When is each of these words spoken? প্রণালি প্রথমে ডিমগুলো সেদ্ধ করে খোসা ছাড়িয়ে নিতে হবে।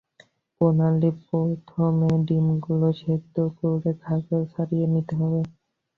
প্রণালি 0.55 1.09
প্রথমে 1.23 2.09
ডিমগুলো 2.27 2.87
সেদ্ধ 3.01 3.35
করে 3.57 3.91
খোসা 4.01 4.37
ছাড়িয়ে 4.51 4.85
নিতে 4.93 5.13
হবে। 5.21 5.41